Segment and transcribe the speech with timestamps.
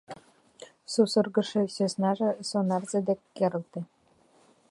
[0.91, 3.81] Сусыргышо сӧснаже сонарзе дек керылте.